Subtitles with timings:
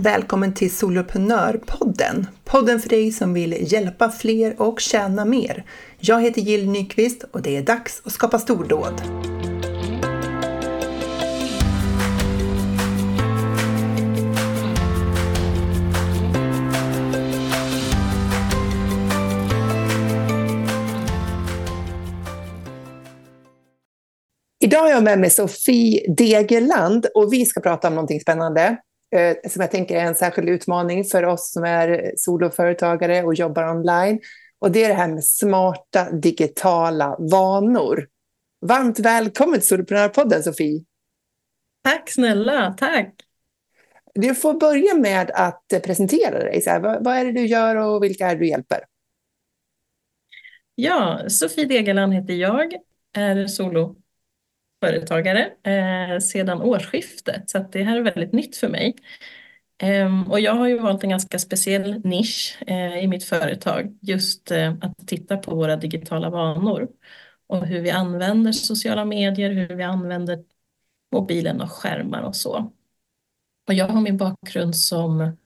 [0.00, 2.26] Välkommen till Soloprenörpodden.
[2.44, 5.64] Podden för dig som vill hjälpa fler och tjäna mer.
[5.98, 9.02] Jag heter Jill Nyqvist och det är dags att skapa stordåd.
[24.60, 28.78] Idag har jag med mig Sofie Degerland och vi ska prata om någonting spännande
[29.10, 33.70] eh, som jag tänker är en särskild utmaning för oss som är soloföretagare och jobbar
[33.70, 34.20] online.
[34.58, 38.08] Och det är det här med smarta digitala vanor.
[38.60, 40.84] Varmt välkommen till Soloprenörpodden, Sofie.
[41.84, 43.14] Tack snälla, tack.
[44.14, 46.60] Du får börja med att presentera dig.
[46.60, 48.78] Så här, vad, vad är det du gör och vilka är det du hjälper?
[50.74, 52.74] Ja, Sofie Degerland heter jag,
[53.12, 53.96] är solo
[54.84, 58.96] företagare eh, sedan årsskiftet, så det här är väldigt nytt för mig.
[59.78, 64.50] Eh, och jag har ju valt en ganska speciell nisch eh, i mitt företag, just
[64.50, 66.88] eh, att titta på våra digitala vanor
[67.46, 70.44] och hur vi använder sociala medier, hur vi använder
[71.12, 72.72] mobilen och skärmar och så.
[73.68, 75.36] Och jag har min bakgrund som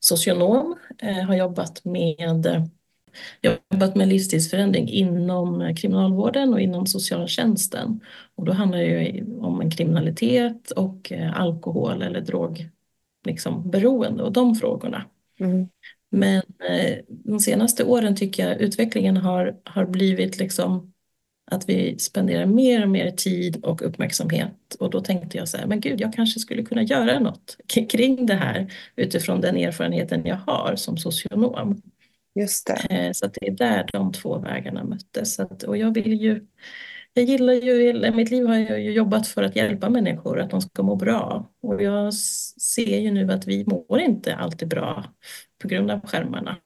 [0.00, 2.68] socionom, eh, har jobbat med
[3.42, 8.00] jobbat med livsstilsförändring inom kriminalvården och inom socialtjänsten.
[8.34, 12.68] Och då handlar det om en kriminalitet och eh, alkohol eller drog,
[13.26, 15.04] liksom, beroende och de frågorna.
[15.40, 15.68] Mm.
[16.10, 20.92] Men eh, de senaste åren tycker jag utvecklingen har, har blivit liksom
[21.50, 24.76] att vi spenderar mer och mer tid och uppmärksamhet.
[24.78, 27.56] Och då tänkte jag så här, men gud, jag kanske skulle kunna göra något
[27.88, 31.82] kring det här utifrån den erfarenheten jag har som socionom.
[32.38, 32.86] Just det.
[32.90, 35.40] Eh, så det är där de två vägarna möttes.
[35.40, 36.46] Att, och jag vill ju,
[37.12, 40.50] jag gillar ju, i mitt liv har jag ju jobbat för att hjälpa människor, att
[40.50, 41.50] de ska må bra.
[41.62, 45.04] Och jag ser ju nu att vi mår inte alltid bra
[45.62, 46.56] på grund av skärmarna.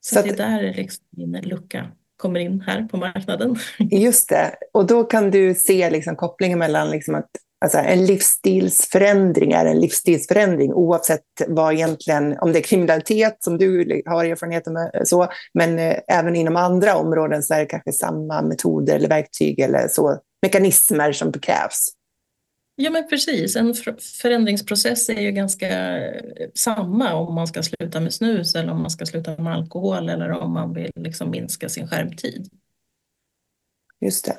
[0.00, 3.56] Så, så att, det är där liksom min lucka kommer in här på marknaden.
[3.78, 7.30] Just det, och då kan du se liksom kopplingen mellan liksom att
[7.64, 14.02] Alltså en livsstilsförändring är en livsstilsförändring oavsett vad egentligen, om det är kriminalitet som du
[14.06, 18.42] har erfarenhet med, så, men eh, även inom andra områden så är det kanske samma
[18.42, 21.88] metoder eller verktyg eller så, mekanismer som krävs.
[22.76, 23.74] Ja men precis, en
[24.22, 28.90] förändringsprocess är ju ganska eh, samma om man ska sluta med snus eller om man
[28.90, 32.48] ska sluta med alkohol eller om man vill liksom minska sin skärmtid.
[34.00, 34.36] Just det.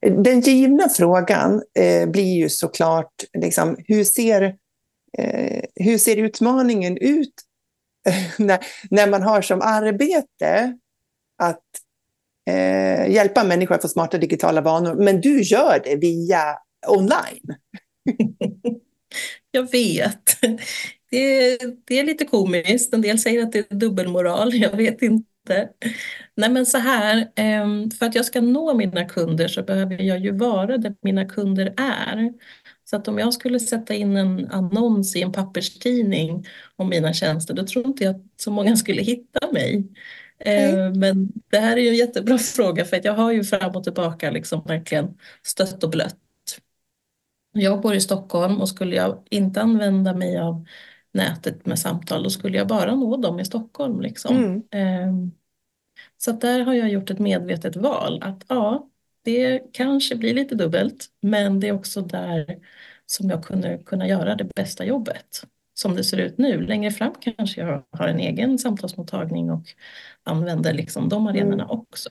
[0.00, 4.42] Den givna frågan eh, blir ju såklart, liksom, hur, ser,
[5.18, 7.34] eh, hur ser utmaningen ut
[8.38, 8.58] när,
[8.90, 10.78] när man har som arbete
[11.42, 11.64] att
[12.50, 17.56] eh, hjälpa människor att få smarta digitala vanor, men du gör det via online?
[19.50, 20.40] Jag vet.
[21.10, 22.94] Det, det är lite komiskt.
[22.94, 24.54] En del säger att det är dubbelmoral.
[24.54, 25.68] Jag vet inte inte.
[26.34, 30.18] Nej men så här, ehm, för att jag ska nå mina kunder så behöver jag
[30.18, 32.32] ju vara där mina kunder är.
[32.84, 36.46] Så att om jag skulle sätta in en annons i en papperstidning
[36.76, 39.86] om mina tjänster, då tror inte jag att så många skulle hitta mig.
[40.38, 40.98] Mm.
[40.98, 43.84] Men det här är ju en jättebra fråga för att jag har ju fram och
[43.84, 46.16] tillbaka liksom verkligen stött och blött.
[47.52, 50.66] Jag bor i Stockholm och skulle jag inte använda mig av
[51.16, 54.00] nätet med samtal, då skulle jag bara nå dem i Stockholm.
[54.00, 54.62] Liksom.
[54.70, 55.32] Mm.
[56.26, 58.88] Så där har jag gjort ett medvetet val att ja,
[59.24, 62.58] det kanske blir lite dubbelt, men det är också där
[63.06, 65.46] som jag kunde kunna göra det bästa jobbet.
[65.74, 66.60] Som det ser ut nu.
[66.60, 69.62] Längre fram kanske jag har en egen samtalsmottagning och
[70.22, 71.70] använder liksom de arenorna mm.
[71.70, 72.08] också.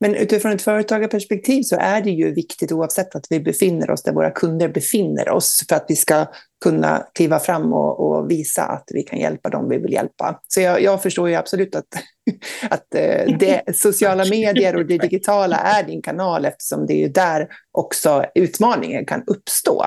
[0.00, 4.12] Men utifrån ett företagarperspektiv så är det ju viktigt oavsett att vi befinner oss där
[4.12, 6.26] våra kunder befinner oss för att vi ska
[6.64, 10.40] kunna kliva fram och, och visa att vi kan hjälpa dem vi vill hjälpa.
[10.48, 11.86] Så jag, jag förstår ju absolut att,
[12.70, 17.48] att eh, det, sociala medier och det digitala är din kanal eftersom det är där
[17.72, 19.86] också utmaningen kan uppstå.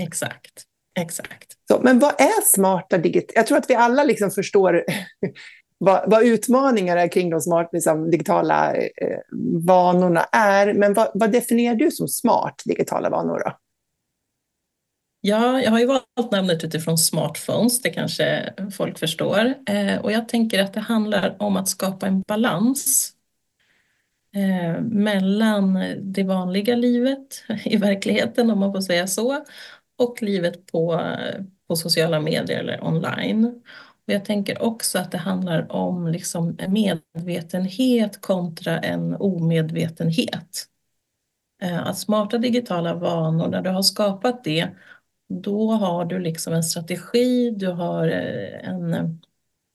[0.00, 0.64] Exakt.
[1.00, 1.52] Exakt.
[1.68, 3.32] Så, men vad är smarta digitala...
[3.34, 4.84] Jag tror att vi alla liksom förstår
[5.78, 9.18] vad, vad utmaningarna kring de smart, liksom, digitala eh,
[9.64, 10.74] vanorna är.
[10.74, 13.42] Men vad, vad, definierar du som smart digitala vanor?
[13.44, 13.58] Då?
[15.20, 19.54] Ja, jag har ju valt namnet utifrån smartphones, det kanske folk förstår.
[19.66, 23.12] Eh, och jag tänker att det handlar om att skapa en balans
[24.34, 29.44] eh, mellan det vanliga livet i verkligheten, om man får säga så,
[29.98, 31.02] och livet på,
[31.68, 33.62] på sociala medier eller online.
[34.08, 40.66] Och jag tänker också att det handlar om liksom medvetenhet kontra en omedvetenhet.
[41.62, 44.70] Eh, att smarta digitala vanor, när du har skapat det
[45.28, 48.94] då har du liksom en strategi, du har eh, en,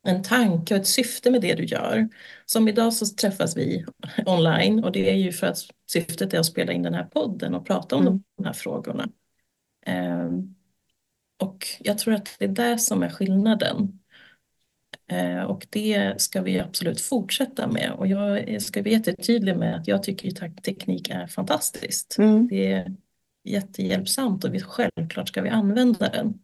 [0.04, 2.10] en tanke och ett syfte med det du gör.
[2.46, 3.86] Som idag så träffas vi
[4.26, 5.58] online och det är ju för att
[5.92, 8.24] syftet är att spela in den här podden och prata om mm.
[8.38, 9.10] de här frågorna.
[9.88, 10.56] Um,
[11.40, 14.03] och jag tror att det är det som är skillnaden.
[15.13, 17.92] Uh, och det ska vi absolut fortsätta med.
[17.92, 22.15] Och jag ska vara jättetydlig med att jag tycker att teknik är fantastiskt.
[22.18, 22.48] Mm.
[22.48, 22.95] Det är
[23.44, 26.39] jättehjälpsamt och vi, självklart ska vi använda den.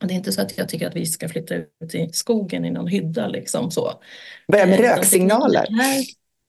[0.00, 2.70] Det är inte så att jag tycker att vi ska flytta ut i skogen i
[2.70, 4.02] någon hydda liksom så.
[4.52, 5.66] Börja med eh, röksignaler.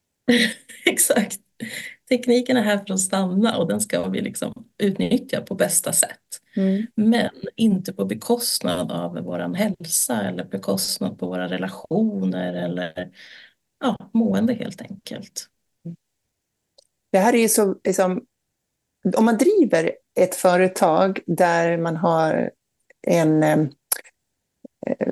[0.85, 1.39] Exakt.
[2.09, 6.30] Tekniken är här för att stanna och den ska vi liksom utnyttja på bästa sätt.
[6.57, 6.87] Mm.
[6.95, 13.11] Men inte på bekostnad av vår hälsa eller bekostnad på våra relationer eller
[13.79, 15.47] ja, mående helt enkelt.
[17.11, 18.25] Det här är ju så, liksom,
[19.17, 22.51] om man driver ett företag där man har
[23.07, 23.67] en, eh,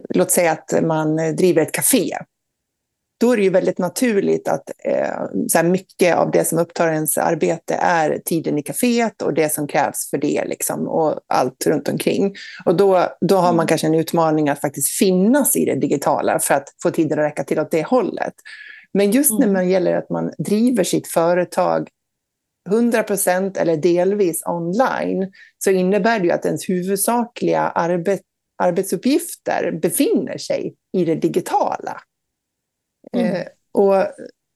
[0.10, 2.18] låt säga att man driver ett café.
[3.20, 7.18] Då är det ju väldigt naturligt att eh, så mycket av det som upptar ens
[7.18, 11.90] arbete är tiden i kaféet och det som krävs för det liksom, och allt runt
[11.90, 12.36] omkring.
[12.66, 13.68] Och då, då har man mm.
[13.68, 17.44] kanske en utmaning att faktiskt finnas i det digitala för att få tiden att räcka
[17.44, 18.34] till åt det hållet.
[18.94, 19.66] Men just när mm.
[19.66, 21.90] det gäller att man driver sitt företag
[22.70, 28.22] 100 procent eller delvis online så innebär det ju att ens huvudsakliga arbet,
[28.64, 32.02] arbetsuppgifter befinner sig i det digitala.
[33.14, 33.36] Mm.
[33.36, 33.96] Eh, och,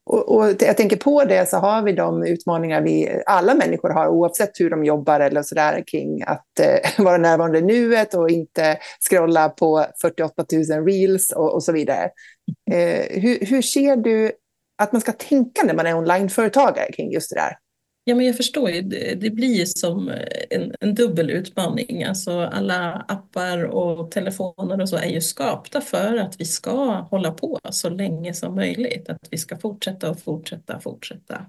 [0.06, 4.08] och, och, jag tänker på det så har vi de utmaningar vi alla människor har
[4.08, 8.78] oavsett hur de jobbar eller sådär kring att eh, vara närvarande i nuet och inte
[9.10, 12.10] scrolla på 48 000 reels och, och så vidare.
[12.72, 14.32] Eh, hur, hur ser du
[14.78, 17.58] att man ska tänka när man är onlineföretagare kring just det där?
[18.06, 18.82] Ja, men jag förstår ju.
[18.82, 22.04] Det, det blir som eh, en, en dubbel utmaning.
[22.04, 27.32] Alltså alla appar och telefoner och så är ju skapta för att vi ska hålla
[27.32, 29.10] på så länge som möjligt.
[29.10, 31.46] Att vi ska fortsätta och fortsätta och fortsätta.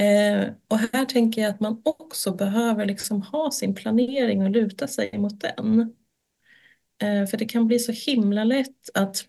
[0.00, 4.88] Eh, och här tänker jag att man också behöver liksom ha sin planering och luta
[4.88, 5.94] sig mot den.
[7.02, 9.24] Eh, för det kan bli så himla lätt att,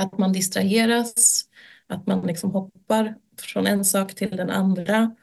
[0.00, 1.44] att man distraheras,
[1.86, 5.16] att man liksom hoppar från en sak till den andra.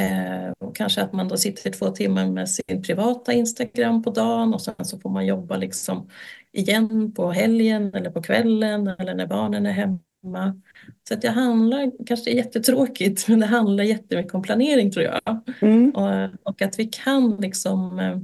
[0.00, 4.54] Eh, och kanske att man då sitter två timmar med sin privata Instagram på dagen
[4.54, 6.08] och sen så får man jobba liksom
[6.52, 10.60] igen på helgen eller på kvällen eller när barnen är hemma.
[11.08, 15.40] Så att det handlar, kanske är jättetråkigt, men det handlar jättemycket om planering tror jag.
[15.60, 15.90] Mm.
[15.90, 18.18] Och, och, att vi kan liksom eh,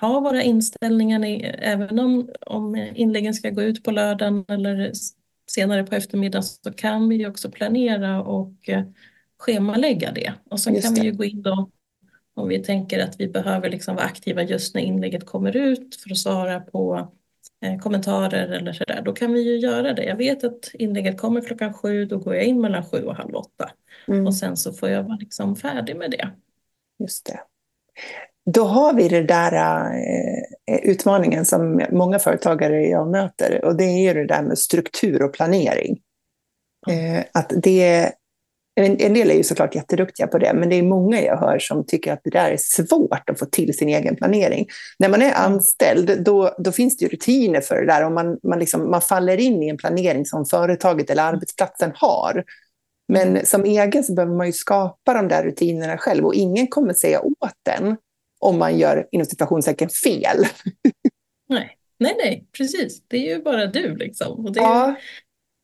[0.00, 4.92] ha våra inställningar, i, även om, om inläggen ska gå ut på lördagen eller
[5.50, 8.84] senare på eftermiddagen så kan vi också planera och eh,
[9.42, 10.32] schemalägga det.
[10.50, 11.70] Och så kan vi ju gå in då
[12.34, 16.10] om vi tänker att vi behöver liksom vara aktiva just när inlägget kommer ut för
[16.10, 17.12] att svara på
[17.64, 19.02] eh, kommentarer eller sådär.
[19.04, 20.04] Då kan vi ju göra det.
[20.04, 23.34] Jag vet att inlägget kommer klockan sju, då går jag in mellan sju och halv
[23.34, 23.70] åtta.
[24.08, 24.26] Mm.
[24.26, 26.30] Och sen så får jag vara liksom färdig med det.
[26.98, 27.40] Just det.
[28.54, 29.52] Då har vi den där
[30.70, 35.22] eh, utmaningen som många företagare jag möter och det är ju det där med struktur
[35.22, 36.00] och planering.
[36.88, 38.12] Eh, att det,
[38.74, 41.86] en, del är ju såklart jätteduktiga på det, men det är många jag hör som
[41.86, 44.66] tycker att det där är svårt att få till sin egen planering.
[44.98, 48.58] När man är anställd, då, då finns det rutiner för det där och man, man,
[48.58, 52.44] liksom, man faller in i en planering som företaget eller arbetsplatsen har.
[53.08, 56.94] Men som egen så behöver man ju skapa de där rutinerna själv och ingen kommer
[56.94, 57.96] säga åt den
[58.40, 60.46] om man gör inom situationstecken fel.
[61.48, 61.76] Nej.
[61.98, 63.02] nej, nej, precis.
[63.08, 64.46] Det är ju bara du liksom.
[64.46, 64.96] Och, det är, ja.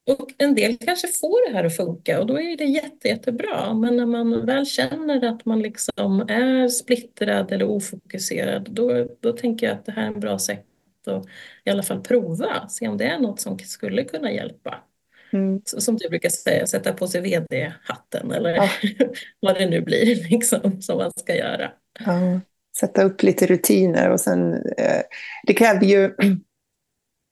[0.08, 3.74] Och en del kanske får det här att funka och då är det jätte, jättebra.
[3.74, 9.66] Men när man väl känner att man liksom är splittrad eller ofokuserad, då, då tänker
[9.66, 10.64] jag att det här är en bra sätt
[11.06, 11.26] att
[11.64, 14.84] i alla fall prova, se om det är något som skulle kunna hjälpa.
[15.32, 15.62] Mm.
[15.64, 18.68] Som du brukar säga, sätta på sig vd-hatten eller ja.
[19.40, 21.70] vad det nu blir liksom, som man ska göra.
[22.06, 22.40] Ja
[22.80, 25.02] sätta upp lite rutiner och sen, eh,
[25.46, 26.14] det kräver ju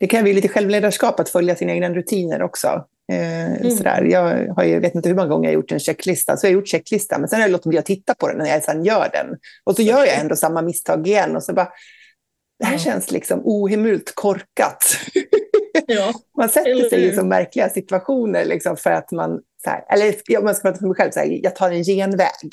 [0.01, 2.85] det kräver ju lite självledarskap att följa sina egna rutiner också.
[3.13, 3.71] Eh, mm.
[3.71, 4.03] sådär.
[4.03, 6.55] Jag har ju, vet inte hur många gånger jag gjort en checklista, så jag har
[6.55, 8.85] gjort checklista, men sen har jag låtit bli att titta på den när jag sen
[8.85, 9.27] gör den.
[9.65, 11.69] Och så gör jag ändå samma misstag igen och så bara,
[12.59, 12.79] det här ja.
[12.79, 14.85] känns liksom ohemult korkat.
[15.87, 16.13] Ja.
[16.39, 20.45] man sätter sig i så märkliga situationer liksom för att man, så här, eller om
[20.45, 22.53] man ska prata för mig själv, så här, jag tar en genväg.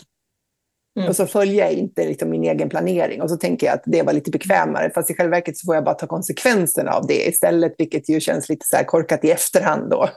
[0.96, 1.10] Mm.
[1.10, 4.02] Och så följer jag inte liksom min egen planering och så tänker jag att det
[4.02, 4.90] var lite bekvämare.
[4.90, 8.20] Fast i själva verket så får jag bara ta konsekvenserna av det istället, vilket ju
[8.20, 10.10] känns lite så korkat i efterhand då.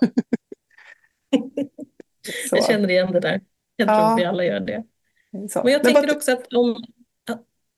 [2.50, 3.40] jag känner igen det där.
[3.76, 4.14] Jag tror ja.
[4.18, 4.84] vi alla gör det.
[5.50, 5.60] Så.
[5.64, 6.84] Men jag Men tänker också att om,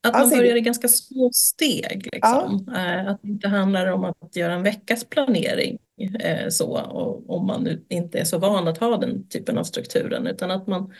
[0.03, 2.09] Att man börjar i ganska små steg.
[2.11, 2.65] Liksom.
[2.67, 2.77] Ja.
[2.77, 5.77] Eh, att det inte handlar om att göra en veckas planering
[6.19, 10.27] eh, så, och, om man inte är så van att ha den typen av strukturen,
[10.27, 10.93] utan att man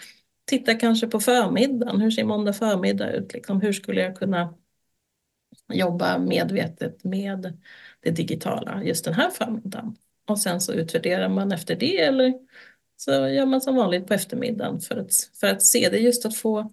[0.50, 2.02] tittar kanske på förmiddagen.
[2.02, 3.34] Hur ser måndag förmiddag ut?
[3.34, 4.54] Liksom, hur skulle jag kunna
[5.74, 7.58] jobba medvetet med
[8.00, 9.96] det digitala just den här förmiddagen?
[10.28, 12.34] Och sen så utvärderar man efter det eller
[12.98, 16.36] så gör man som vanligt på eftermiddagen för att, för att se det, just att
[16.36, 16.72] få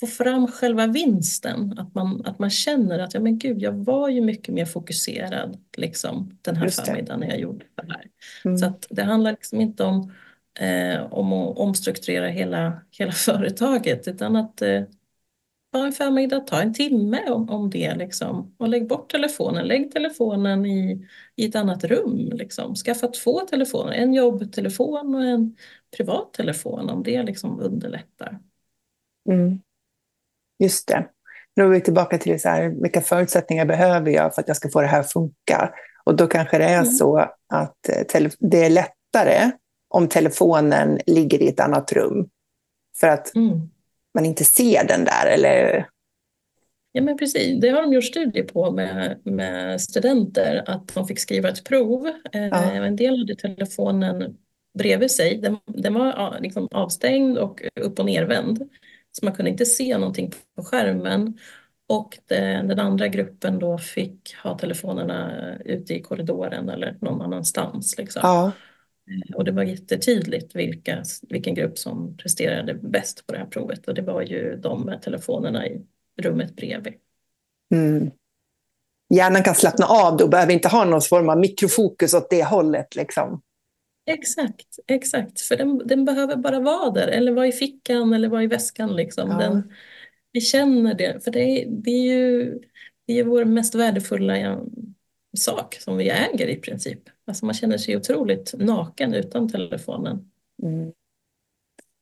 [0.00, 1.78] få fram själva vinsten.
[1.78, 5.58] Att man, att man känner att ja, men gud, jag var ju mycket mer fokuserad
[5.76, 8.04] liksom, den här förmiddagen när jag gjorde det här.
[8.44, 8.58] Mm.
[8.58, 10.12] Så att det handlar liksom inte om,
[10.58, 14.82] eh, om att omstrukturera hela, hela företaget utan att eh,
[15.72, 18.54] ta en förmiddag, ta en timme om, om det liksom.
[18.58, 19.66] och lägg bort telefonen.
[19.66, 22.30] Lägg telefonen i, i ett annat rum.
[22.32, 22.74] Liksom.
[22.74, 25.56] Skaffa två telefoner, en jobbtelefon och en
[25.96, 28.38] privat telefon om det liksom underlättar.
[29.30, 29.60] Mm.
[30.58, 31.06] Just det.
[31.56, 34.70] Då är vi tillbaka till så här, vilka förutsättningar behöver jag för att jag ska
[34.70, 35.74] få det här att funka?
[36.04, 36.92] Och då kanske det är mm.
[36.92, 39.50] så att eh, det är lättare
[39.88, 42.28] om telefonen ligger i ett annat rum.
[43.00, 43.70] För att mm.
[44.14, 45.26] man inte ser den där.
[45.26, 45.88] Eller...
[46.92, 51.18] Ja men precis, det har de gjort studier på med, med studenter, att de fick
[51.18, 52.06] skriva ett prov.
[52.32, 52.72] Eh, ja.
[52.72, 54.36] En del hade telefonen
[54.78, 58.70] bredvid sig, den, den var liksom avstängd och upp och nervänd.
[59.12, 61.38] Så man kunde inte se någonting på skärmen.
[61.86, 65.32] Och den, den andra gruppen då fick ha telefonerna
[65.64, 67.98] ute i korridoren eller någon annanstans.
[67.98, 68.20] Liksom.
[68.24, 68.52] Ja.
[69.34, 73.94] Och det var jättetydligt vilka, vilken grupp som presterade bäst på det här provet och
[73.94, 75.82] det var ju de med telefonerna i
[76.16, 76.94] rummet bredvid.
[77.74, 78.10] Mm.
[79.14, 82.96] Hjärnan kan slappna av då, behöver inte ha någon form av mikrofokus åt det hållet.
[82.96, 83.40] Liksom.
[84.06, 85.40] Exakt, exakt.
[85.40, 88.96] För den, den behöver bara vara där eller vara i fickan eller vara i väskan.
[88.96, 89.30] Liksom.
[89.30, 89.38] Ja.
[89.38, 89.72] Den,
[90.32, 92.58] vi känner det, för det är, det är ju
[93.06, 94.38] det är vår mest värdefulla
[95.36, 97.00] sak som vi äger i princip.
[97.26, 100.30] Alltså man känner sig otroligt naken utan telefonen.
[100.62, 100.92] Mm.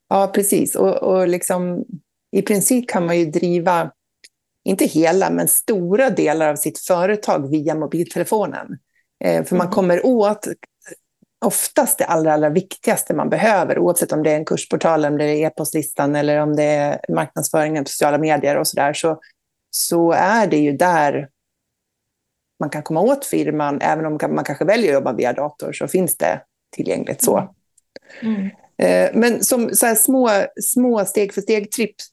[0.08, 0.74] Ja, precis.
[0.74, 1.84] Och, och liksom,
[2.32, 3.92] i princip kan man ju driva,
[4.64, 8.78] inte hela, men stora delar av sitt företag via mobiltelefonen.
[9.24, 9.74] Eh, för man mm.
[9.74, 10.46] kommer åt
[11.44, 15.24] oftast det allra, allra viktigaste man behöver, oavsett om det är en kursportal, om det
[15.24, 19.20] är e-postlistan eller om det är marknadsföringen på sociala medier och sådär, så,
[19.70, 21.28] så är det ju där
[22.60, 25.88] man kan komma åt firman, även om man kanske väljer att jobba via dator, så
[25.88, 26.40] finns det
[26.76, 27.54] tillgängligt så.
[28.22, 28.50] Mm.
[28.78, 29.20] Mm.
[29.20, 30.30] Men som så små,
[30.62, 32.04] små steg för steg tips,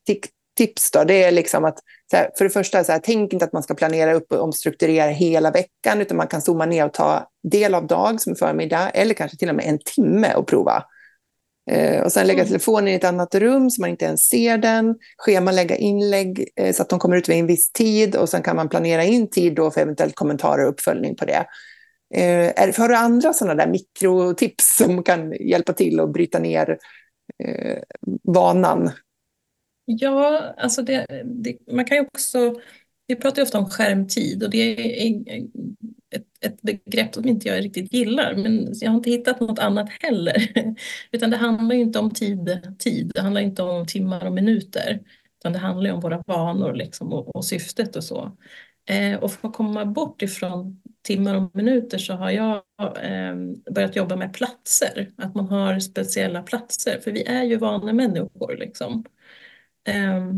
[0.57, 1.79] tips då, det är liksom att
[2.13, 5.09] här, för det första, så här, tänk inte att man ska planera upp och omstrukturera
[5.09, 9.13] hela veckan, utan man kan zooma ner och ta del av dag som förmiddag, eller
[9.13, 10.83] kanske till och med en timme och prova.
[11.71, 12.47] Eh, och sen lägga mm.
[12.47, 14.95] telefonen i ett annat rum så man inte ens ser den.
[15.17, 18.55] Schemalägga inlägg eh, så att de kommer ut vid en viss tid och sen kan
[18.55, 21.45] man planera in tid då för eventuellt kommentarer och uppföljning på det.
[22.15, 26.77] Eh, har du andra sådana där mikrotips som kan hjälpa till att bryta ner
[27.43, 27.77] eh,
[28.23, 28.91] vanan
[29.85, 32.55] Ja, alltså det, det, man kan ju också...
[33.07, 35.47] Vi pratar ju ofta om skärmtid och det är
[36.45, 40.35] ett, begrepp som inte jag riktigt gillar, men jag har inte hittat något annat heller.
[41.11, 43.11] Utan det handlar ju inte om tid, tid.
[43.15, 44.99] det handlar inte om timmar och minuter,
[45.39, 48.37] utan det handlar ju om våra vanor liksom och, och syftet och så.
[48.89, 52.55] Eh, och för att komma bort ifrån timmar och minuter så har jag
[53.01, 53.35] eh,
[53.73, 59.05] börjat jobba med platser, att man har speciella platser, för vi är ju vanemänniskor liksom.
[59.87, 60.29] Eh,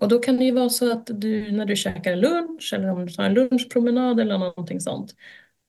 [0.00, 3.06] och då kan det ju vara så att du när du käkar lunch eller om
[3.06, 5.14] du tar en lunchpromenad eller någonting sånt,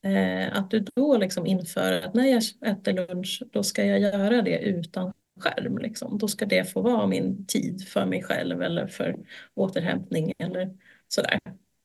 [0.04, 4.42] eh, att du då liksom inför att när jag äter lunch, då ska jag göra
[4.42, 5.78] det utan skärm.
[5.78, 6.18] Liksom.
[6.18, 9.18] Då ska det få vara min tid för mig själv eller för
[9.54, 11.40] återhämtning eller sådär.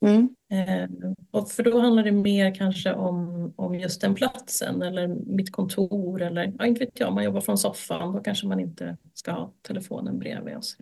[0.07, 0.37] Mm.
[0.51, 0.89] Eh,
[1.31, 6.23] och för då handlar det mer kanske om, om just den platsen eller mitt kontor
[6.23, 9.33] eller ja, inte vet jag, om man jobbar från soffan då kanske man inte ska
[9.33, 10.77] ha telefonen bredvid oss.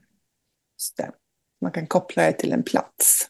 [0.97, 1.21] Det.
[1.62, 3.28] Man kan koppla det till en plats.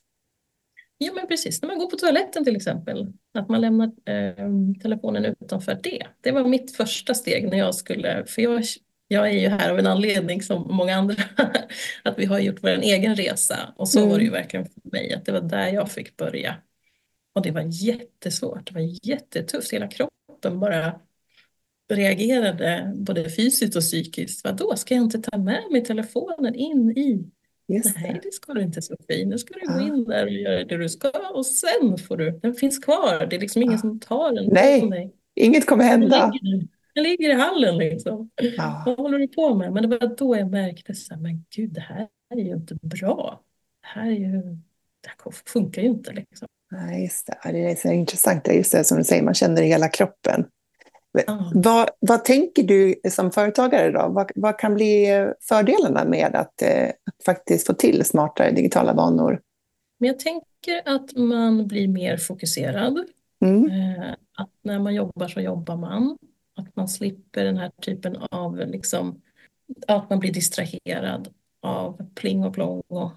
[0.99, 4.47] Ja men precis, när man går på toaletten till exempel, att man lämnar eh,
[4.83, 6.07] telefonen utanför det.
[6.21, 8.65] Det var mitt första steg när jag skulle, för jag
[9.13, 11.17] jag är ju här av en anledning som många andra,
[12.03, 14.11] att vi har gjort vår egen resa och så mm.
[14.11, 14.43] var det ju mm.
[14.43, 16.55] verkligen för mig, att det var där jag fick börja.
[17.33, 21.01] Och det var jättesvårt, det var jättetufft, hela kroppen bara
[21.93, 24.45] reagerade både fysiskt och psykiskt.
[24.45, 27.31] Vadå, ska jag inte ta med mig telefonen in i?
[27.73, 29.27] Just Nej, det ska du inte Sofie.
[29.27, 29.73] Nu ska du ja.
[29.73, 33.27] gå in där och göra det du ska och sen får du, den finns kvar.
[33.31, 33.79] Det är liksom ingen ja.
[33.79, 34.49] som tar den.
[34.53, 36.33] Nej, inget kommer hända.
[36.95, 38.31] Den ligger i hallen liksom.
[38.57, 38.83] Ja.
[38.87, 39.73] Vad håller du på med?
[39.73, 42.75] Men det var då jag märkte så här, men gud, det här är ju inte
[42.83, 43.41] bra.
[43.83, 44.43] här, är ju,
[45.01, 46.13] det här funkar ju inte.
[46.13, 46.49] Liksom.
[46.71, 47.53] Nej, just det.
[47.53, 50.45] Det är så intressant, just det som du säger, man känner i hela kroppen.
[51.55, 54.09] Vad, vad tänker du som företagare då?
[54.09, 55.07] Vad, vad kan bli
[55.41, 59.41] fördelarna med att, eh, att, faktiskt få till smartare digitala vanor?
[59.99, 63.05] Men jag tänker att man blir mer fokuserad.
[63.41, 63.65] Mm.
[63.65, 66.19] Eh, att när man jobbar så jobbar man.
[66.57, 69.21] Att man slipper den här typen av, liksom,
[69.89, 71.29] att man blir distraherad
[71.63, 73.13] av pling och plong och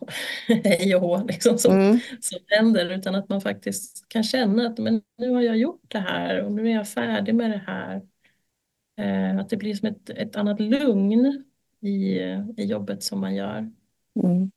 [0.47, 1.99] hej och hå liksom, som, mm.
[2.21, 2.89] som händer.
[2.89, 6.51] Utan att man faktiskt kan känna att men nu har jag gjort det här och
[6.51, 8.01] nu är jag färdig med det här.
[8.97, 11.43] Eh, att det blir som ett, ett annat lugn
[11.81, 12.19] i,
[12.57, 13.71] i jobbet som man gör.
[14.23, 14.51] Mm.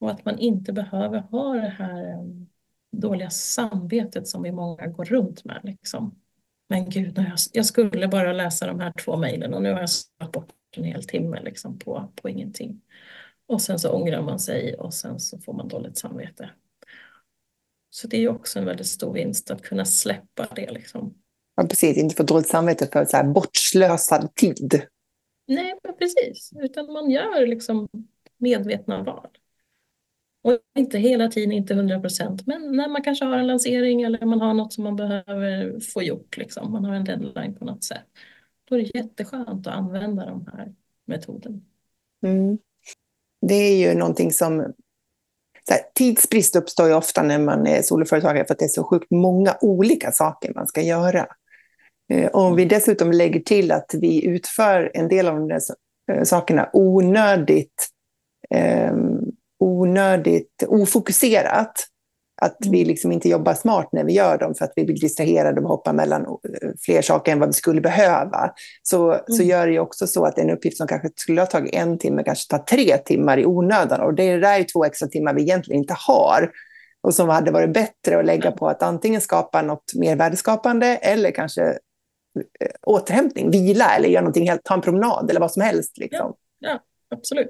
[0.00, 2.48] Och att man inte behöver ha det här um,
[2.92, 5.60] dåliga samvetet som vi många går runt med.
[5.62, 6.20] Liksom.
[6.68, 9.90] Men gud, jag, jag skulle bara läsa de här två mejlen och nu har jag
[9.90, 12.80] sparat bort en hel timme liksom, på, på ingenting.
[13.50, 16.50] Och sen så ångrar man sig och sen så får man dåligt samvete.
[17.90, 20.70] Så det är också en väldigt stor vinst att kunna släppa det.
[20.70, 21.14] Liksom.
[21.56, 21.96] Ja, precis.
[21.96, 24.82] Inte få dåligt samvete för så här bortslösad tid.
[25.46, 26.50] Nej, precis.
[26.60, 27.88] Utan man gör liksom
[28.38, 29.28] medvetna val.
[30.42, 34.26] Och inte hela tiden, inte hundra procent, men när man kanske har en lansering eller
[34.26, 36.72] man har något som man behöver få gjort, liksom.
[36.72, 38.06] man har en deadline på något sätt.
[38.64, 41.60] Då är det jätteskönt att använda de här metoderna.
[42.22, 42.58] Mm.
[43.50, 44.58] Det är ju någonting som...
[45.70, 49.10] Här, tidsbrist uppstår ju ofta när man är soloföretagare för att det är så sjukt
[49.10, 51.26] många olika saker man ska göra.
[52.12, 55.60] Eh, om vi dessutom lägger till att vi utför en del av de där
[56.12, 57.88] eh, sakerna onödigt
[58.50, 58.94] eh,
[59.58, 61.86] onödigt ofokuserat.
[62.40, 62.88] Att vi mm.
[62.88, 65.92] liksom inte jobbar smart när vi gör dem för att vi blir distraherade och hoppar
[65.92, 68.54] mellan eh, fler saker än vad vi skulle behöva.
[68.82, 69.22] Så, mm.
[69.26, 71.98] så gör det ju också så att en uppgift som kanske skulle ha tagit en
[71.98, 74.00] timme kanske tar tre timmar i onödan.
[74.00, 76.50] Och det där är två extra timmar vi egentligen inte har.
[77.02, 81.30] Och som hade varit bättre att lägga på att antingen skapa något mer värdeskapande eller
[81.30, 85.98] kanske eh, återhämtning, vila eller göra någonting helt, ta en promenad eller vad som helst.
[85.98, 86.34] Liksom.
[86.58, 86.80] Ja, ja,
[87.16, 87.48] absolut.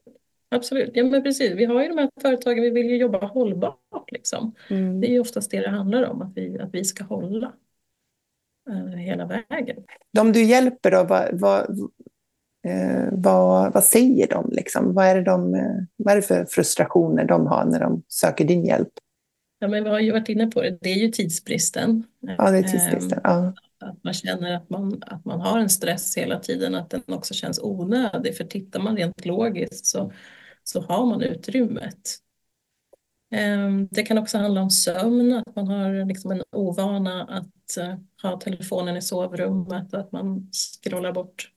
[0.52, 1.52] Absolut, ja men precis.
[1.52, 4.54] Vi har ju de här företagen, vi vill ju jobba hållbart liksom.
[4.70, 5.00] Mm.
[5.00, 7.52] Det är ju oftast det det handlar om, att vi, att vi ska hålla
[8.70, 9.76] uh, hela vägen.
[10.12, 11.78] De du hjälper då, vad, vad,
[12.68, 14.94] uh, vad, vad säger de liksom?
[14.94, 18.44] Vad är, det de, uh, vad är det för frustrationer de har när de söker
[18.44, 18.92] din hjälp?
[19.58, 22.04] Ja, men vi har ju varit inne på det, det är ju tidsbristen.
[22.20, 23.20] Ja, det är tidsbristen.
[23.24, 23.52] Ja.
[23.78, 27.34] Att man känner att man, att man har en stress hela tiden, att den också
[27.34, 28.36] känns onödig.
[28.36, 30.12] För tittar man rent logiskt så
[30.64, 32.20] så har man utrymmet.
[33.30, 37.94] Ehm, det kan också handla om sömn, att man har liksom en ovana att eh,
[38.22, 41.52] ha telefonen i sovrummet, att man scrollar bort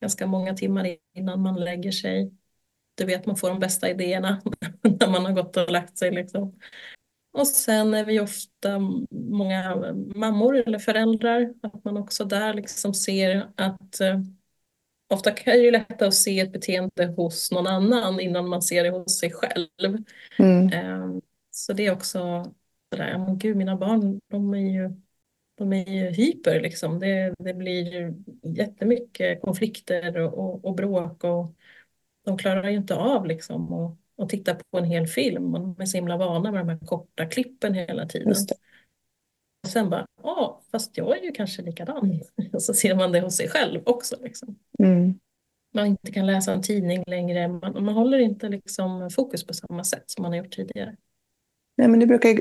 [0.00, 2.32] ganska många timmar innan man lägger sig.
[2.94, 4.42] Du vet, man får de bästa idéerna
[5.00, 6.10] när man har gått och lagt sig.
[6.10, 6.58] Liksom.
[7.32, 8.78] Och sen är vi ofta
[9.10, 14.20] många mammor eller föräldrar, att man också där liksom ser att eh,
[15.12, 18.84] Ofta kan det ju lättare att se ett beteende hos någon annan innan man ser
[18.84, 20.04] det hos sig själv.
[20.38, 20.68] Mm.
[20.72, 21.20] Ehm,
[21.50, 22.52] så det är också
[22.92, 24.90] sådär, men gud mina barn de är ju,
[25.54, 26.98] de är ju hyper liksom.
[26.98, 28.14] Det, det blir ju
[28.56, 31.54] jättemycket konflikter och, och, och bråk och
[32.24, 35.52] de klarar ju inte av liksom att och titta på en hel film.
[35.52, 38.34] De är så himla vana med de här korta klippen hela tiden.
[39.64, 42.20] Och sen bara, ja, fast jag är ju kanske likadan.
[42.52, 44.16] Och så ser man det hos sig själv också.
[44.22, 44.56] Liksom.
[44.78, 45.14] Mm.
[45.74, 47.48] Man inte kan läsa en tidning längre.
[47.48, 50.96] Man, man håller inte liksom fokus på samma sätt som man har gjort tidigare.
[51.76, 52.40] Nej, men det brukar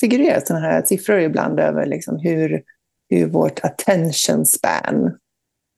[0.00, 2.62] figurera sådana här siffror ibland över liksom hur,
[3.08, 5.18] hur vårt attention span,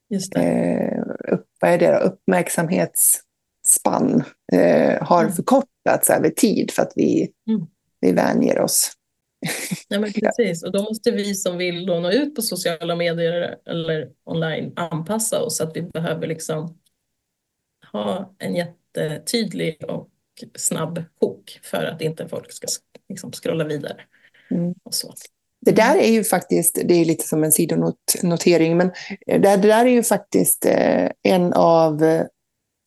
[0.09, 0.35] Just.
[0.35, 1.97] Eh, upp, vad är det då?
[1.97, 5.33] uppmärksamhetsspann, eh, har mm.
[5.33, 7.61] förkortats över tid för att vi, mm.
[7.99, 8.91] vi vänjer oss.
[9.87, 10.63] Ja, men precis.
[10.63, 15.61] Och då måste vi som vill nå ut på sociala medier eller online anpassa oss.
[15.61, 16.77] Att vi behöver liksom
[17.91, 20.09] ha en jättetydlig och
[20.55, 22.67] snabb hook för att inte folk ska
[23.09, 24.01] liksom scrolla vidare.
[24.51, 24.73] Mm.
[24.83, 25.13] Och så.
[25.65, 28.91] Det där är ju faktiskt, det är lite som en sidonotering, men
[29.25, 32.25] det, det där är ju faktiskt eh, en av eh,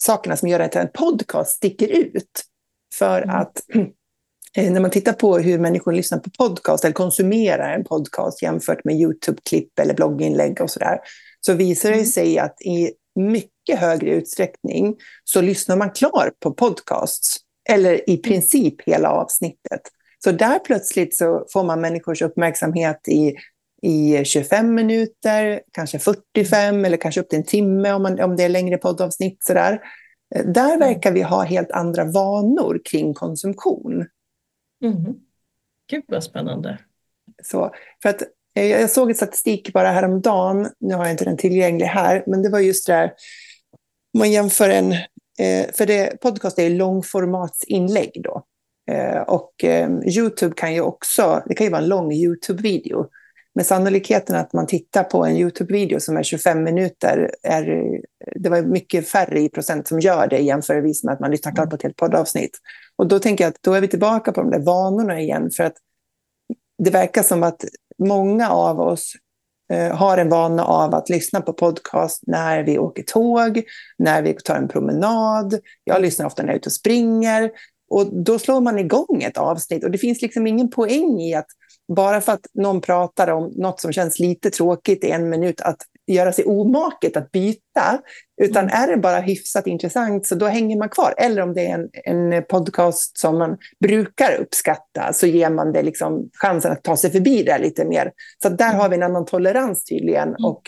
[0.02, 2.42] sakerna som gör att en podcast sticker ut.
[2.94, 3.36] För mm.
[3.36, 3.60] att
[4.56, 8.94] när man tittar på hur människor lyssnar på podcast eller konsumerar en podcast jämfört med
[8.94, 10.98] YouTube-klipp eller blogginlägg och sådär,
[11.40, 12.06] så visar det mm.
[12.06, 17.36] sig att i mycket högre utsträckning så lyssnar man klar på podcasts,
[17.68, 18.22] eller i mm.
[18.22, 19.80] princip hela avsnittet.
[20.24, 23.34] Så där plötsligt så får man människors uppmärksamhet i,
[23.82, 28.42] i 25 minuter, kanske 45 eller kanske upp till en timme om, man, om det
[28.42, 29.44] är längre poddavsnitt.
[29.44, 29.80] Sådär.
[30.34, 34.06] Eh, där verkar vi ha helt andra vanor kring konsumtion.
[34.87, 35.14] Mm.
[35.90, 36.79] Gud vad spännande.
[37.42, 38.22] Så, för att,
[38.55, 42.42] eh, jag såg en statistik bara häromdagen, nu har jag inte den tillgänglig här, men
[42.42, 43.05] det var just det där,
[44.14, 44.92] om man jämför en,
[45.38, 48.42] eh, för det, podcast är långformatsinlägg då.
[49.27, 49.64] Och
[50.16, 53.07] Youtube kan ju också, det kan ju vara en lång Youtube-video,
[53.55, 57.90] men sannolikheten att man tittar på en Youtube-video som är 25 minuter, är,
[58.37, 61.70] det var mycket färre i procent som gör det jämförelsevis med att man lyssnar klart
[61.70, 62.59] på ett helt poddavsnitt.
[62.96, 65.64] Och då tänker jag att då är vi tillbaka på de där vanorna igen, för
[65.64, 65.76] att
[66.78, 67.64] det verkar som att
[67.98, 69.12] många av oss
[69.72, 73.62] eh, har en vana av att lyssna på podcast när vi åker tåg,
[73.98, 75.59] när vi tar en promenad.
[75.85, 77.50] Jag lyssnar ofta när jag är ute och springer.
[77.90, 81.46] Och då slår man igång ett avsnitt och det finns liksom ingen poäng i att
[81.88, 85.82] bara för att någon pratar om något som känns lite tråkigt i en minut, att
[86.06, 88.00] göra sig omaket att byta.
[88.42, 88.82] Utan mm.
[88.82, 91.14] är det bara hyfsat intressant så då hänger man kvar.
[91.16, 91.88] Eller om det är en,
[92.32, 97.10] en podcast som man brukar uppskatta så ger man det liksom chansen att ta sig
[97.10, 98.12] förbi det lite mer.
[98.42, 98.80] Så där mm.
[98.80, 100.44] har vi en annan tolerans tydligen mm.
[100.44, 100.62] och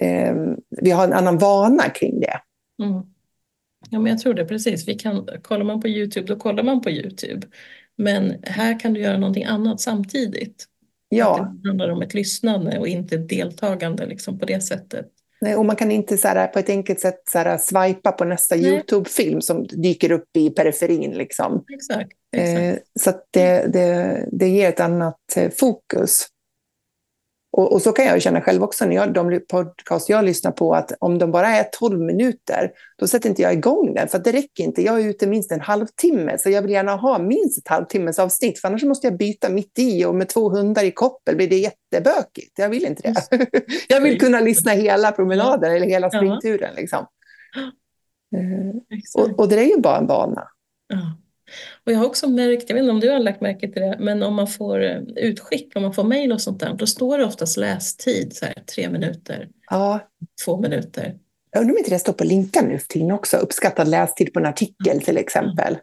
[0.00, 0.34] eh,
[0.80, 2.40] vi har en annan vana kring det.
[2.82, 3.02] Mm.
[3.90, 4.88] Ja, men jag tror det precis.
[4.88, 7.46] Vi kan, kollar man på Youtube, då kollar man på Youtube.
[7.96, 10.66] Men här kan du göra någonting annat samtidigt.
[11.10, 11.54] Ja.
[11.62, 15.06] det handlar om ett lyssnande och inte ett deltagande liksom, på det sättet.
[15.40, 18.24] Nej, och man kan inte så här, på ett enkelt sätt så här, swipa på
[18.24, 21.10] nästa YouTube-film som dyker upp i periferin.
[21.10, 21.64] Liksom.
[21.74, 22.60] Exakt, exakt.
[22.60, 26.26] Eh, så det, det, det ger ett annat eh, fokus.
[27.52, 30.74] Och, och, så kan jag känna själv också när jag, de podcast jag lyssnar på,
[30.74, 34.32] att om de bara är 12 minuter, då sätter inte jag igång den, för det
[34.32, 34.82] räcker inte.
[34.82, 38.60] Jag är ute minst en halvtimme, så jag vill gärna ha minst ett halvtimmes avsnitt,
[38.60, 41.56] för annars måste jag byta mitt i och med två hundar i koppel blir det
[41.56, 42.58] jättebökigt.
[42.58, 43.48] Jag vill inte det.
[43.88, 46.74] jag vill kunna lyssna hela promenaden eller hela springturen.
[46.74, 47.06] Liksom.
[49.14, 50.48] Och, och det är ju bara en vana.
[51.84, 53.96] Och jag har också märkt, jag vet inte om du har lagt märke till det,
[54.00, 57.18] men om man får eh, utskick, om man får mejl och sånt där, då står
[57.18, 60.00] det oftast lästid, så här, tre minuter, ja.
[60.44, 61.18] två minuter.
[61.50, 64.40] Jag undrar om inte det står på länkar nu för tiden också, uppskattad lästid på
[64.40, 65.78] en artikel till exempel.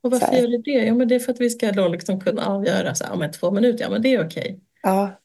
[0.00, 0.86] Och varför gör det det?
[0.86, 3.30] Jo, men det är för att vi ska då liksom kunna avgöra, så här, om
[3.32, 4.60] två minuter, ja men det är okej.
[4.82, 5.20] Ja,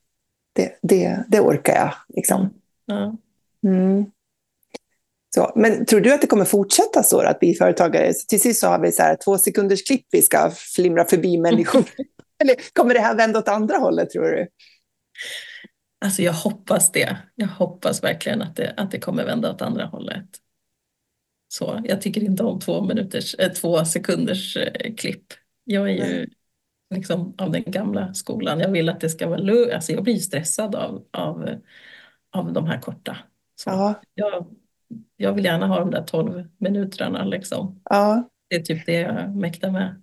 [0.54, 1.94] det, det, det orkar jag.
[2.16, 2.50] Liksom.
[2.86, 3.18] Ja.
[3.64, 4.06] Mm.
[5.36, 8.14] Så, men tror du att det kommer fortsätta så att bli företagare?
[8.28, 11.84] Till sist så har vi så här, två sekunders klipp vi ska flimra förbi människor.
[12.44, 14.48] Eller kommer det här vända åt andra hållet tror du?
[16.06, 17.18] Alltså jag hoppas det.
[17.36, 20.26] Jag hoppas verkligen att det, att det kommer vända åt andra hållet.
[21.48, 25.26] Så, jag tycker inte om två, minuters, äh, två sekunders äh, klipp.
[25.64, 26.30] Jag är ju
[26.96, 28.60] liksom av den gamla skolan.
[28.60, 29.74] Jag vill att det ska vara lugnt.
[29.74, 31.50] Alltså jag blir stressad av, av,
[32.32, 33.18] av de här korta.
[33.56, 34.02] Så ja.
[34.14, 34.46] jag,
[35.18, 37.82] jag vill gärna ha de där 12 minuterna liksom.
[37.90, 38.30] Ja.
[38.50, 40.02] Det är typ det jag mäktar med.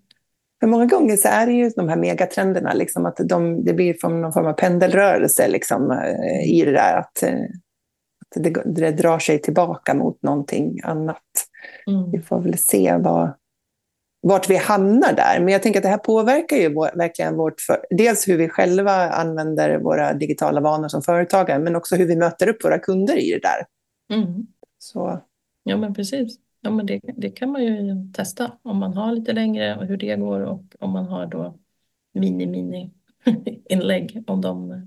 [0.60, 3.94] För många gånger så är det ju de här megatrenderna, liksom, att de, det blir
[3.94, 6.96] från någon form av pendelrörelse liksom, eh, i det där.
[6.96, 7.42] Att, eh,
[8.20, 11.22] att det, det, drar sig tillbaka mot någonting annat.
[11.86, 12.10] Mm.
[12.10, 13.32] Vi får väl se vad,
[14.22, 15.40] vart vi hamnar där.
[15.40, 17.60] Men jag tänker att det här påverkar ju vår, verkligen vårt...
[17.60, 22.16] För, dels hur vi själva använder våra digitala vanor som företagare, men också hur vi
[22.16, 23.66] möter upp våra kunder i det där.
[24.16, 24.46] Mm.
[24.82, 25.20] Så.
[25.62, 26.38] Ja men precis.
[26.60, 29.96] Ja, men det, det kan man ju testa om man har lite längre och hur
[29.96, 31.58] det går och om man har då
[32.14, 32.90] mini-mini
[33.68, 34.82] inlägg om de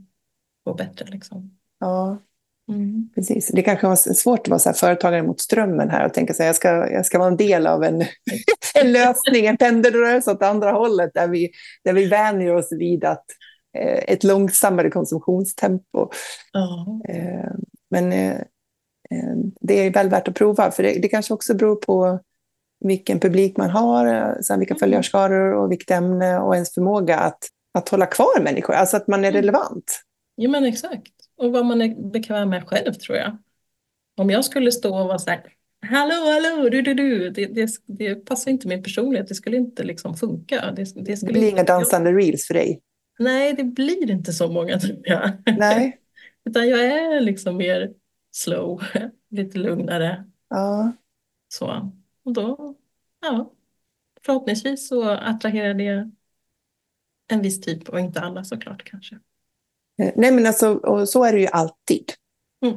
[0.63, 1.05] går bättre.
[1.05, 1.57] Liksom.
[1.79, 2.17] Ja,
[2.69, 3.09] mm.
[3.15, 3.47] precis.
[3.47, 6.55] Det kanske var svårt att vara så företagare mot strömmen här och tänka sig jag
[6.55, 8.01] ska, jag ska vara en del av en,
[8.81, 11.51] en lösning, en pendelrörelse åt andra hållet där vi,
[11.83, 13.25] där vi vänjer oss vid att
[13.77, 16.09] eh, ett långsammare konsumtionstempo.
[17.09, 17.51] Eh,
[17.89, 18.41] men Eh,
[19.67, 22.19] det är väl värt att prova, för det, det kanske också beror på
[22.79, 24.79] vilken publik man har, eh, sen vilka mm.
[24.79, 27.39] följarskaror och vilket ämne och ens förmåga att,
[27.73, 29.41] att hålla kvar människor, alltså att man är mm.
[29.41, 30.01] relevant.
[30.35, 33.37] Ja men exakt, och vad man är bekväm med själv tror jag.
[34.17, 35.43] Om jag skulle stå och vara så här,
[35.81, 39.83] hallå hallå, du du du, det, det, det passar inte min personlighet, det skulle inte
[39.83, 40.71] liksom funka.
[40.75, 42.81] Det, det, det blir inga dansande reels för dig?
[43.19, 45.31] Nej, det blir inte så många tror jag.
[45.57, 45.99] Nej.
[46.49, 47.91] Utan jag är liksom mer
[48.33, 48.83] slow,
[49.29, 50.25] lite lugnare.
[50.49, 50.91] Ja.
[51.47, 51.91] Så,
[52.25, 52.75] och då,
[53.21, 53.51] ja,
[54.25, 56.11] förhoppningsvis så attraherar det
[57.27, 59.15] en viss typ och inte alla såklart kanske.
[60.01, 62.13] Eh, nej men alltså, och så är det ju alltid.
[62.65, 62.75] Mm.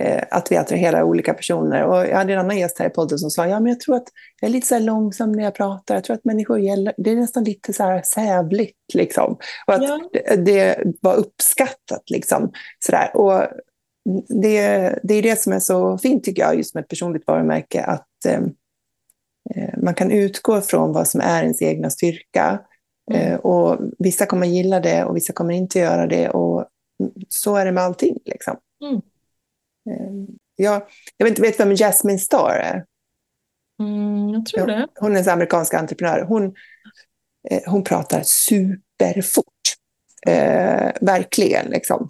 [0.00, 1.84] Eh, att vi attraherar olika personer.
[1.84, 3.96] Och jag hade en annan gäst här i podden som sa, ja men jag tror
[3.96, 4.08] att
[4.40, 5.94] jag är lite så långsam när jag pratar.
[5.94, 9.38] Jag tror att människor gäller, det är nästan lite så här sävligt liksom.
[9.66, 10.10] Och att Ja.
[10.12, 12.52] det, det var uppskattat liksom.
[12.78, 13.16] Sådär.
[13.16, 13.46] Och
[14.28, 17.84] det, det är det som är så fint tycker jag, just med ett personligt varumärke,
[17.84, 18.40] att eh,
[19.54, 22.60] eh, man kan utgå från vad som är ens egna styrka.
[23.10, 23.22] Mm.
[23.22, 26.28] Eh, och vissa kommer gilla det och vissa kommer inte göra det.
[26.28, 26.68] Och
[27.28, 28.18] så är det med allting.
[28.24, 28.56] Liksom.
[28.84, 28.94] Mm.
[29.90, 30.82] Eh, jag,
[31.16, 32.84] jag vet inte vet vem Jasmine Star är?
[33.80, 34.88] Mm, jag tror det.
[35.00, 36.24] Hon är en amerikansk entreprenör.
[36.28, 36.54] Hon,
[37.50, 39.44] eh, hon pratar superfort.
[40.26, 41.66] Eh, verkligen.
[41.70, 42.08] Liksom.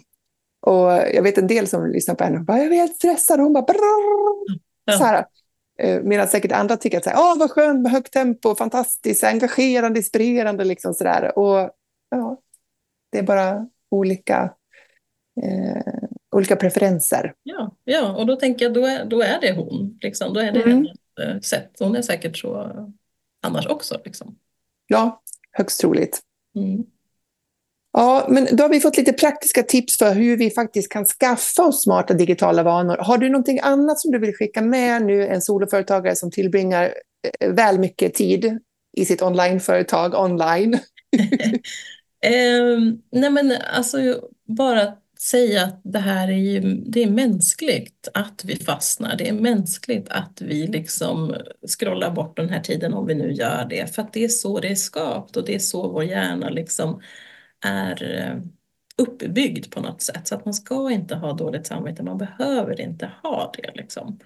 [0.65, 3.39] Och jag vet en del som lyssnar på henne och bara, jag är helt stressad.
[3.39, 3.65] Och hon bara,
[4.85, 4.97] ja.
[4.97, 5.25] så här.
[5.79, 10.63] Eh, medan säkert andra tycker att Åh, vad skönt med högt tempo, fantastiskt, engagerande, inspirerande.
[10.63, 11.37] Liksom sådär.
[11.39, 11.71] Och,
[12.09, 12.41] ja,
[13.11, 14.53] det är bara olika,
[15.43, 15.93] eh,
[16.35, 17.33] olika preferenser.
[17.43, 19.99] Ja, ja, och då tänker jag då är, då är det hon.
[20.01, 20.33] Liksom.
[20.33, 20.71] Då är det mm.
[20.71, 21.71] hennes eh, sätt.
[21.79, 22.71] Hon är säkert så
[23.41, 24.01] annars också.
[24.05, 24.35] Liksom.
[24.87, 26.19] Ja, högst troligt.
[26.55, 26.85] Mm.
[27.97, 31.63] Ja, men då har vi fått lite praktiska tips för hur vi faktiskt kan skaffa
[31.63, 32.97] oss smarta digitala vanor.
[32.97, 36.93] Har du någonting annat som du vill skicka med nu, en soloföretagare som tillbringar
[37.39, 38.59] eh, väl mycket tid
[38.97, 40.73] i sitt onlineföretag online?
[42.21, 42.79] eh,
[43.11, 43.97] nej men alltså
[44.47, 49.15] bara att säga att det här är ju, det är mänskligt att vi fastnar.
[49.17, 51.35] Det är mänskligt att vi liksom
[51.67, 53.95] scrollar bort den här tiden om vi nu gör det.
[53.95, 57.01] För att det är så det är skapt och det är så vår hjärna liksom
[57.65, 58.41] är eh,
[58.97, 60.27] uppbyggd på något sätt.
[60.27, 63.71] Så att man ska inte ha dåligt samvete, man behöver inte ha det.
[63.75, 64.19] Liksom.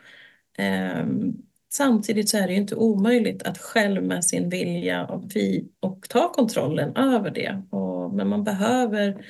[0.57, 1.33] Ehm,
[1.69, 6.09] samtidigt så är det ju inte omöjligt att själv med sin vilja och, vi, och
[6.09, 7.61] ta kontrollen över det.
[7.69, 9.25] Och, men man behöver,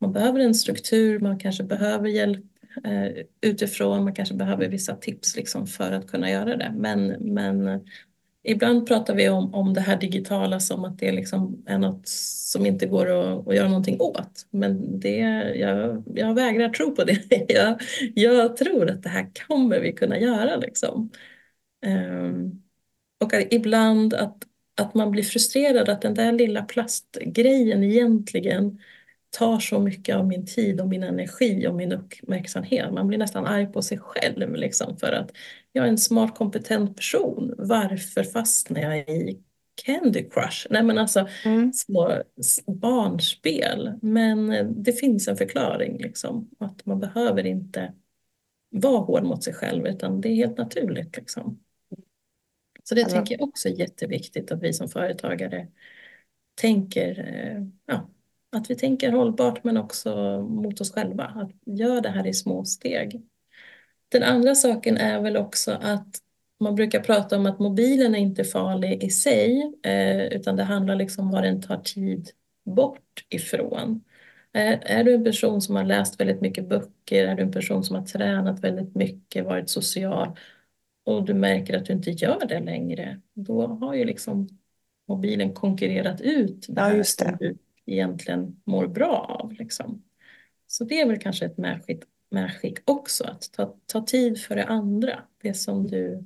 [0.00, 2.44] man behöver en struktur, man kanske behöver hjälp
[2.84, 6.72] eh, utifrån, man kanske behöver vissa tips liksom för att kunna göra det.
[6.76, 7.80] Men, men
[8.46, 12.66] Ibland pratar vi om, om det här digitala som att det liksom är något som
[12.66, 14.46] inte går att, att göra någonting åt.
[14.50, 15.18] Men det,
[15.56, 17.22] jag, jag vägrar tro på det.
[17.48, 17.82] Jag,
[18.14, 20.56] jag tror att det här kommer vi kunna göra.
[20.56, 21.10] Liksom.
[21.86, 22.62] Um,
[23.20, 24.36] och ibland att,
[24.80, 28.80] att man blir frustrerad att den där lilla plastgrejen egentligen
[29.30, 32.92] tar så mycket av min tid och min energi och min uppmärksamhet.
[32.92, 35.30] Man blir nästan arg på sig själv liksom, för att
[35.76, 37.54] jag är en smart kompetent person.
[37.58, 39.42] Varför fastnar jag i
[39.84, 40.66] Candy Crush?
[40.70, 41.72] Nej men alltså mm.
[41.72, 42.22] små
[42.66, 43.98] barnspel.
[44.02, 46.50] Men eh, det finns en förklaring liksom.
[46.58, 47.92] Att man behöver inte
[48.70, 51.60] vara hård mot sig själv utan det är helt naturligt liksom.
[52.84, 53.08] Så det ja.
[53.08, 55.68] tänker jag också är jätteviktigt att vi som företagare
[56.54, 58.10] tänker, eh, ja,
[58.52, 61.24] att vi tänker hållbart men också mot oss själva.
[61.24, 63.22] Att göra det här i små steg.
[64.08, 66.08] Den andra saken är väl också att
[66.60, 70.96] man brukar prata om att mobilen är inte farlig i sig eh, utan det handlar
[70.96, 72.30] liksom om vad den tar tid
[72.64, 74.04] bort ifrån.
[74.52, 77.84] Är, är du en person som har läst väldigt mycket böcker, är du en person
[77.84, 80.38] som har tränat väldigt mycket, varit social
[81.04, 84.48] och du märker att du inte gör det längre, då har ju liksom
[85.08, 87.24] mobilen konkurrerat ut det, ja, just det.
[87.24, 89.52] som du egentligen mår bra av.
[89.52, 90.02] Liksom.
[90.66, 92.02] Så det är väl kanske ett medskick,
[92.34, 95.18] medskick också, att ta, ta tid för det andra.
[95.42, 96.24] Det som du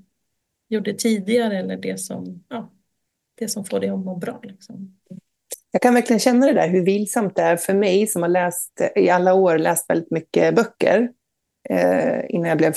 [0.68, 2.72] gjorde tidigare eller det som, ja,
[3.34, 4.40] det som får dig att må bra.
[4.42, 4.98] Liksom.
[5.70, 8.80] Jag kan verkligen känna det där, hur vilsamt det är för mig som har läst
[8.96, 11.12] i alla år läst väldigt mycket böcker
[11.68, 12.74] eh, innan jag blev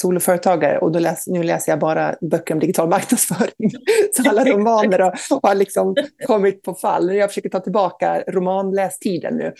[0.00, 3.70] soloföretagare och då läs, nu läser jag bara böcker om digital marknadsföring.
[4.12, 7.14] Så alla romaner har, har liksom kommit på fall.
[7.14, 9.54] Jag försöker ta tillbaka romanlästiden nu.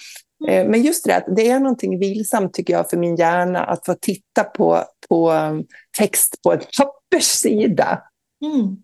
[0.49, 0.67] Mm.
[0.67, 3.95] Eh, men just det, det är någonting vilsamt tycker jag för min hjärna att få
[3.95, 5.65] titta på, på um,
[5.99, 8.03] text på en papperssida.
[8.45, 8.77] Mm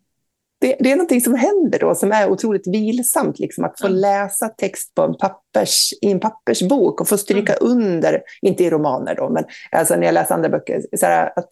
[0.60, 3.38] det, det, är någonting som händer då som är otroligt vilsamt.
[3.38, 3.98] Liksom, att få mm.
[3.98, 7.72] läsa text på en pappers, i en pappersbok och få stryka mm.
[7.72, 11.48] under, inte i romaner då, men alltså när jag läser andra böcker, så här, att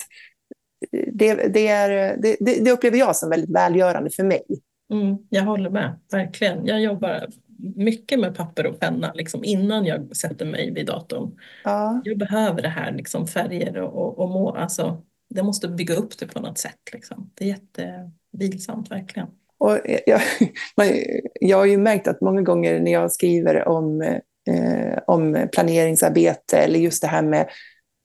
[1.13, 4.45] det, det, är, det, det, upplever jag som väldigt välgörande för mig.
[4.93, 6.67] Mm, jag håller med, verkligen.
[6.67, 7.27] Jag jobbar
[7.77, 11.39] mycket med papper och penna liksom, innan jag sätter mig vid datorn.
[11.65, 12.01] Ja.
[12.05, 15.03] Jag behöver det här, liksom, färger och, och må, alltså,
[15.35, 16.79] det måste bygga upp det på något sätt.
[16.93, 17.31] Liksom.
[17.35, 19.29] Det är jättevilsamt, verkligen.
[19.59, 20.21] Och jag,
[20.77, 20.87] man,
[21.41, 24.03] jag har ju märkt att många gånger när jag skriver om,
[24.51, 27.49] eh, om planeringsarbete eller just det här med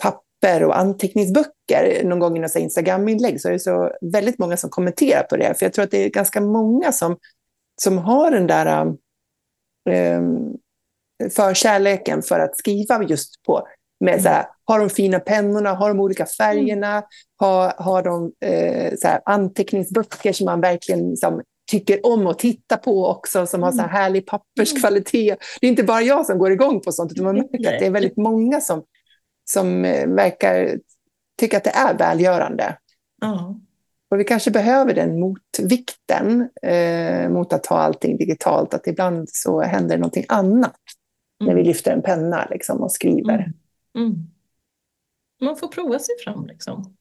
[0.04, 4.70] papper och anteckningsböcker någon gång i några Instagram-inlägg så är det så väldigt många som
[4.70, 5.54] kommenterar på det.
[5.60, 7.18] För jag tror att det är ganska många som,
[7.82, 8.88] som har den där
[9.90, 10.22] eh,
[11.30, 13.68] förkärleken för att skriva just på
[14.00, 17.04] med så här, har de fina pennorna, har de olika färgerna, mm.
[17.38, 22.78] har, har de eh, så här, anteckningsböcker som man verkligen liksom, tycker om att titta
[22.78, 23.96] på också, som har så här mm.
[23.96, 25.40] härlig papperskvalitet.
[25.62, 27.86] Det är inte bara jag som går igång på sånt, utan man märker att det
[27.86, 28.84] är väldigt många som,
[29.52, 30.80] som eh, verkar
[31.40, 32.78] tycka att det är välgörande.
[33.22, 33.60] Ja.
[34.12, 39.62] Och vi kanske behöver den motvikten eh, mot att ha allting digitalt, att ibland så
[39.62, 40.76] händer någonting annat
[41.42, 41.48] mm.
[41.48, 41.68] när vi mm.
[41.68, 43.34] lyfter en penna liksom, och skriver.
[43.34, 43.54] Mm.
[43.98, 44.16] Mm.
[45.42, 46.98] Man får prova sig fram liksom.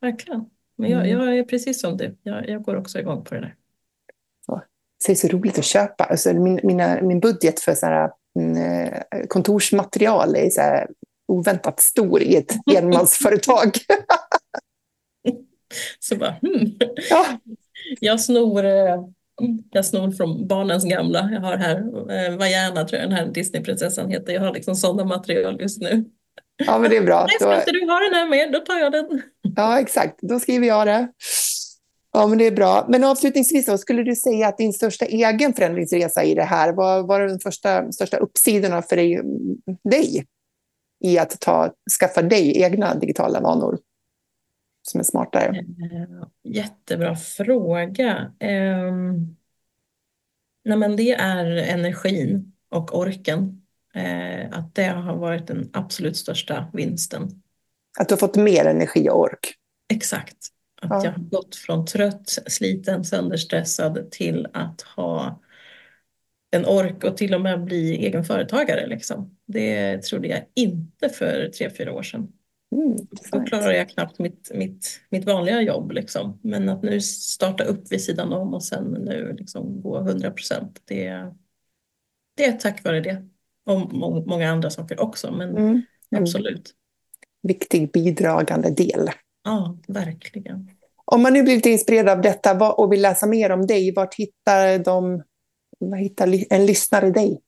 [0.00, 0.50] Verkligen.
[0.76, 1.26] Men jag, mm.
[1.26, 3.56] jag är precis som du, jag, jag går också igång på det där.
[4.46, 4.62] Så.
[5.06, 6.04] det är så roligt att köpa.
[6.04, 10.88] Alltså min, mina, min budget för så här, mm, kontorsmaterial är så här
[11.26, 13.70] oväntat stor i ett enmansföretag.
[15.98, 16.78] Så bara, hmm.
[17.10, 17.26] ja.
[18.00, 19.04] Jag snor eh,
[19.70, 21.30] jag snor från barnens gamla.
[21.32, 21.76] Jag har här,
[22.10, 24.32] eh, Vajana tror jag den här Disneyprinsessan heter.
[24.32, 26.04] Jag har liksom sådana material just nu.
[26.66, 27.26] Ja, men det är bra.
[27.40, 29.22] Nej, ska du ha den här med, då tar jag den.
[29.56, 30.18] Ja, exakt.
[30.22, 31.08] Då skriver jag det.
[32.12, 32.86] Ja, men det är bra.
[32.88, 37.06] Men avslutningsvis då, skulle du säga att din största egen förändringsresa i det här, vad
[37.06, 39.20] var de första, största uppsidorna för dig,
[39.90, 40.26] dig
[41.04, 41.70] i att ta,
[42.00, 43.78] skaffa dig egna digitala vanor?
[44.88, 45.56] Som är smartare?
[45.56, 48.32] Eh, jättebra fråga.
[48.40, 49.36] Um,
[50.64, 53.60] nej men det är energin och orken.
[53.96, 57.42] Uh, att det har varit den absolut största vinsten.
[57.98, 59.54] Att du har fått mer energi och ork?
[59.92, 60.36] Exakt.
[60.82, 61.04] Att ja.
[61.04, 65.40] jag har gått från trött, sliten, sönderstressad till att ha
[66.50, 68.86] en ork och till och med bli egen företagare.
[68.86, 69.36] Liksom.
[69.46, 72.32] Det trodde jag inte för tre, fyra år sedan.
[72.74, 72.96] Mm,
[73.32, 75.92] Då klarar jag knappt mitt, mitt, mitt vanliga jobb.
[75.92, 76.40] Liksom.
[76.42, 80.82] Men att nu starta upp vid sidan om och sen nu liksom gå 100 procent.
[80.84, 81.32] Det,
[82.36, 83.24] det är tack vare det.
[83.66, 83.92] Och
[84.26, 85.32] många andra saker också.
[85.32, 85.66] Men mm.
[85.66, 85.82] Mm.
[86.22, 86.74] absolut.
[87.42, 89.10] Viktig bidragande del.
[89.44, 90.70] Ja, verkligen.
[91.04, 94.78] Om man nu blivit inspirerad av detta och vill läsa mer om dig, vart hittar,
[94.78, 95.22] de,
[95.78, 97.40] var hittar en lyssnare dig?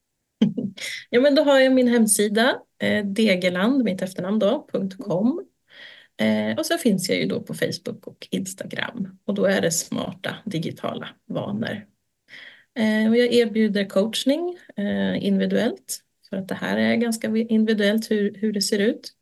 [1.11, 2.61] ja, men då har jag min hemsida,
[3.05, 4.67] degeland, mitt efternamn då,
[4.99, 5.47] .com.
[6.21, 9.71] Eh, och så finns jag ju då på Facebook och Instagram och då är det
[9.71, 11.87] smarta digitala vanor.
[12.79, 18.35] Eh, och jag erbjuder coachning eh, individuellt för att det här är ganska individuellt hur,
[18.35, 19.13] hur det ser ut.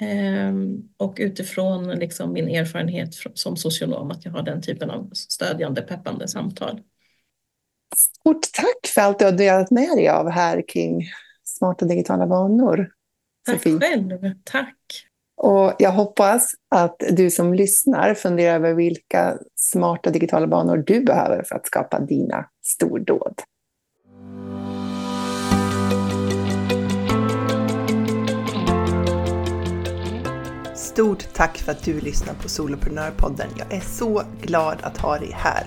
[0.00, 0.82] Mm.
[0.96, 6.28] och utifrån liksom min erfarenhet som socionom att jag har den typen av stödjande, peppande
[6.28, 6.80] samtal.
[7.96, 11.02] Stort tack för allt du har delat med dig av här kring
[11.56, 12.88] smarta digitala vanor.
[13.46, 13.80] Tack Sofie.
[13.80, 14.18] själv.
[14.44, 14.76] Tack.
[15.36, 21.42] Och jag hoppas att du som lyssnar funderar över vilka smarta digitala vanor du behöver
[21.42, 23.34] för att skapa dina stordåd.
[30.74, 33.48] Stort tack för att du lyssnar på Soloprenörpodden.
[33.58, 35.66] Jag är så glad att ha dig här.